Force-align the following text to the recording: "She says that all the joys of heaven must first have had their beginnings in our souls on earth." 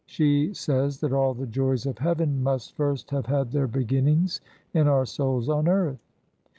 "She 0.07 0.51
says 0.55 0.99
that 1.01 1.13
all 1.13 1.35
the 1.35 1.45
joys 1.45 1.85
of 1.85 1.99
heaven 1.99 2.41
must 2.41 2.75
first 2.75 3.11
have 3.11 3.27
had 3.27 3.51
their 3.51 3.67
beginnings 3.67 4.41
in 4.73 4.87
our 4.87 5.05
souls 5.05 5.47
on 5.47 5.67
earth." 5.67 5.99